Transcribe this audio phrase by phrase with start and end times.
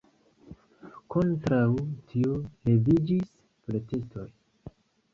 [1.15, 1.61] Kontraŭ
[2.13, 3.31] tio leviĝis
[3.69, 4.29] protestoj.